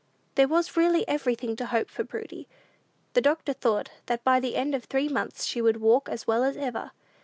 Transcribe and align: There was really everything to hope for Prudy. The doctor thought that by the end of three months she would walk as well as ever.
There 0.33 0.47
was 0.47 0.75
really 0.75 1.07
everything 1.07 1.55
to 1.57 1.67
hope 1.67 1.87
for 1.91 2.03
Prudy. 2.03 2.47
The 3.13 3.21
doctor 3.21 3.53
thought 3.53 3.91
that 4.07 4.23
by 4.23 4.39
the 4.39 4.55
end 4.55 4.73
of 4.73 4.85
three 4.85 5.09
months 5.09 5.45
she 5.45 5.61
would 5.61 5.79
walk 5.79 6.09
as 6.09 6.25
well 6.25 6.43
as 6.43 6.57
ever. 6.57 6.89